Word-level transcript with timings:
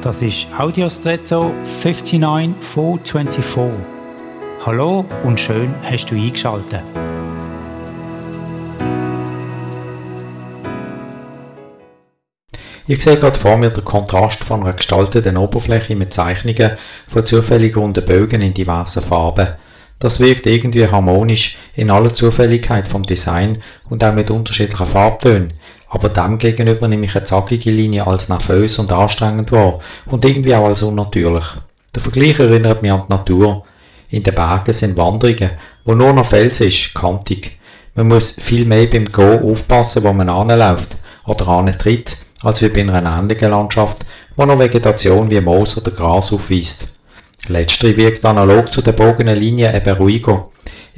Das 0.00 0.22
ist 0.22 0.46
Audiostretto 0.56 1.52
59424. 1.64 3.80
Hallo 4.64 5.04
und 5.24 5.40
schön 5.40 5.74
hast 5.82 6.06
du 6.06 6.14
eingeschaltet. 6.14 6.82
Ich 12.86 13.02
sehe 13.02 13.16
gerade 13.16 13.36
vor 13.36 13.56
mir 13.56 13.70
den 13.70 13.84
Kontrast 13.84 14.44
von 14.44 14.62
einer 14.62 14.74
gestalteten 14.74 15.36
Oberfläche 15.36 15.96
mit 15.96 16.14
Zeichnungen 16.14 16.76
von 17.08 17.26
zufällig 17.26 17.76
runden 17.76 18.04
Bögen 18.04 18.40
in 18.40 18.54
diversen 18.54 19.02
Farben. 19.02 19.48
Das 19.98 20.20
wirkt 20.20 20.46
irgendwie 20.46 20.86
harmonisch 20.86 21.58
in 21.74 21.90
aller 21.90 22.14
Zufälligkeit 22.14 22.86
vom 22.86 23.02
Design 23.02 23.60
und 23.90 24.04
auch 24.04 24.14
mit 24.14 24.30
unterschiedlichen 24.30 24.86
Farbtönen. 24.86 25.54
Aber 25.90 26.08
dem 26.08 26.38
gegenüber 26.38 26.86
nehme 26.86 27.06
ich 27.06 27.16
eine 27.16 27.24
zackige 27.24 27.70
Linie 27.70 28.06
als 28.06 28.28
nervös 28.28 28.78
und 28.78 28.92
anstrengend 28.92 29.52
wahr 29.52 29.80
und 30.06 30.24
irgendwie 30.24 30.54
auch 30.54 30.66
als 30.66 30.82
unnatürlich. 30.82 31.44
Der 31.94 32.02
Vergleich 32.02 32.38
erinnert 32.38 32.82
mich 32.82 32.92
an 32.92 33.04
die 33.08 33.12
Natur. 33.12 33.64
In 34.10 34.22
den 34.22 34.34
Bergen 34.34 34.72
sind 34.72 34.96
Wanderungen, 34.96 35.50
wo 35.84 35.94
nur 35.94 36.12
noch 36.12 36.26
Fels 36.26 36.60
ist, 36.60 36.94
kantig. 36.94 37.58
Man 37.94 38.08
muss 38.08 38.36
viel 38.40 38.64
mehr 38.64 38.86
beim 38.86 39.06
Gehen 39.06 39.42
aufpassen, 39.42 40.04
wo 40.04 40.12
man 40.12 40.28
anläuft 40.28 40.96
oder 41.26 41.48
antritt, 41.48 42.18
als 42.42 42.62
wie 42.62 42.68
bei 42.68 42.82
einer 42.82 43.18
ähnlichen 43.18 43.50
Landschaft, 43.50 44.04
wo 44.36 44.44
noch 44.44 44.58
Vegetation 44.58 45.30
wie 45.30 45.40
Moos 45.40 45.76
oder 45.76 45.90
Gras 45.90 46.32
aufweist. 46.32 46.92
Letztere 47.48 47.96
wirkt 47.96 48.24
analog 48.24 48.72
zu 48.72 48.82
der 48.82 48.92
bogenen 48.92 49.38
Linie 49.38 49.74
eben 49.74 49.96
ruhiger. 49.96 50.46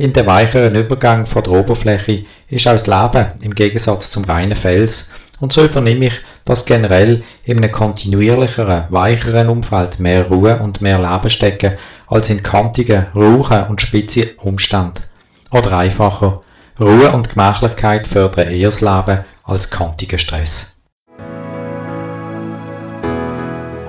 In 0.01 0.15
den 0.15 0.25
weicheren 0.25 0.75
Übergang 0.75 1.27
von 1.27 1.43
der 1.43 1.53
Oberfläche 1.53 2.25
ist 2.49 2.67
auch 2.67 2.73
das 2.73 2.87
Leben 2.87 3.33
im 3.43 3.55
Gegensatz 3.55 4.11
zum 4.11 4.25
reinen 4.25 4.57
Fels 4.57 5.11
und 5.41 5.53
so 5.53 5.63
übernehme 5.63 6.07
ich, 6.07 6.15
dass 6.47 6.65
generell 6.65 7.23
in 7.45 7.59
einem 7.59 7.71
kontinuierlicheren, 7.71 8.85
weicheren 8.89 9.51
Umfeld 9.51 10.01
mehr 10.01 10.27
Ruhe 10.27 10.57
und 10.57 10.81
mehr 10.81 10.99
Leben 10.99 11.29
stecken 11.29 11.75
als 12.07 12.31
in 12.31 12.43
kantigen, 12.43 13.09
rauchen 13.15 13.65
und 13.69 13.83
spitzen 13.83 14.31
Umständen. 14.39 15.03
Oder 15.51 15.77
einfacher, 15.77 16.41
Ruhe 16.81 17.13
und 17.13 17.29
Gemächlichkeit 17.29 18.07
fördern 18.07 18.49
eher 18.49 18.69
das 18.69 18.81
Leben 18.81 19.27
als 19.45 19.69
kantiger 19.69 20.17
Stress. 20.17 20.79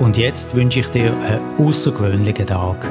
Und 0.01 0.17
jetzt 0.17 0.53
wünsche 0.57 0.81
ich 0.81 0.89
dir 0.89 1.13
einen 1.13 1.39
außergewöhnlichen 1.57 2.47
Tag. 2.47 2.89